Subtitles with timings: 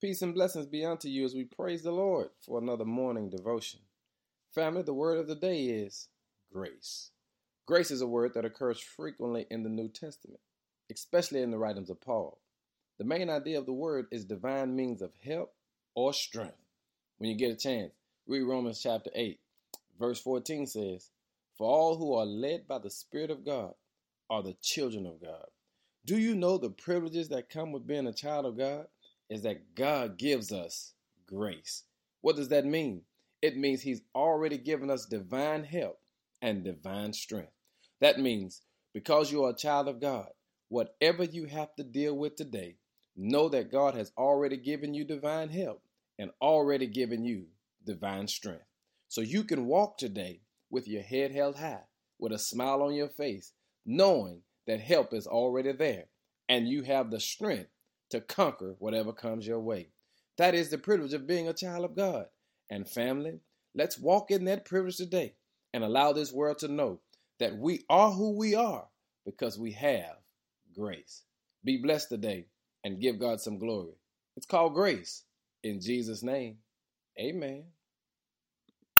[0.00, 3.80] Peace and blessings be unto you as we praise the Lord for another morning devotion.
[4.54, 6.08] Family, the word of the day is
[6.50, 7.10] grace.
[7.66, 10.40] Grace is a word that occurs frequently in the New Testament,
[10.90, 12.38] especially in the writings of Paul.
[12.96, 15.52] The main idea of the word is divine means of help
[15.94, 16.56] or strength.
[17.18, 17.92] When you get a chance,
[18.26, 19.38] read Romans chapter 8,
[19.98, 21.10] verse 14 says,
[21.58, 23.74] For all who are led by the Spirit of God
[24.30, 25.44] are the children of God.
[26.06, 28.86] Do you know the privileges that come with being a child of God?
[29.30, 30.92] Is that God gives us
[31.26, 31.84] grace.
[32.20, 33.02] What does that mean?
[33.40, 35.98] It means He's already given us divine help
[36.42, 37.52] and divine strength.
[38.00, 38.62] That means
[38.92, 40.28] because you are a child of God,
[40.68, 42.76] whatever you have to deal with today,
[43.16, 45.82] know that God has already given you divine help
[46.18, 47.46] and already given you
[47.86, 48.64] divine strength.
[49.08, 51.84] So you can walk today with your head held high,
[52.18, 53.52] with a smile on your face,
[53.86, 56.06] knowing that help is already there
[56.48, 57.70] and you have the strength
[58.10, 59.88] to conquer whatever comes your way.
[60.38, 62.26] That is the privilege of being a child of God.
[62.70, 63.40] And family,
[63.74, 65.34] let's walk in that privilege today
[65.72, 67.00] and allow this world to know
[67.38, 68.86] that we are who we are
[69.24, 70.16] because we have
[70.74, 71.22] grace.
[71.64, 72.46] Be blessed today
[72.84, 73.94] and give God some glory.
[74.36, 75.24] It's called grace.
[75.62, 76.56] In Jesus' name,
[77.18, 77.64] amen.